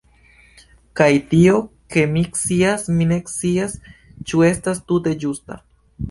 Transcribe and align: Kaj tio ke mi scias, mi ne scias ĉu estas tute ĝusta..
Kaj 0.99 1.09
tio 1.33 1.57
ke 1.95 2.05
mi 2.13 2.23
scias, 2.39 2.85
mi 3.01 3.07
ne 3.11 3.17
scias 3.33 3.75
ĉu 4.31 4.41
estas 4.49 4.81
tute 4.93 5.13
ĝusta.. 5.25 5.59